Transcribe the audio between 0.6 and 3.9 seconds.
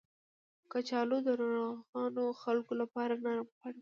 کچالو د ناروغو خلکو لپاره نرم خواړه دي